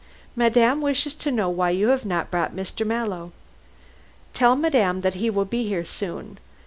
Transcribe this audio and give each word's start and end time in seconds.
"Madame 0.35 0.81
wishes 0.81 1.13
to 1.13 1.29
know 1.29 1.47
why 1.47 1.69
you 1.69 1.89
have 1.89 2.03
not 2.05 2.31
brought 2.31 2.55
Mr. 2.55 2.83
Mallow." 2.83 3.31
"Tell 4.33 4.55
madame 4.55 5.01
that 5.01 5.13
he 5.13 5.29
will 5.29 5.45
be 5.45 5.67
here 5.67 5.85
soon. 5.85 6.39